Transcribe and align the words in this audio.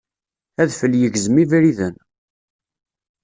Adfel 0.61 0.93
yegzem 1.01 1.35
ibriden. 1.43 1.95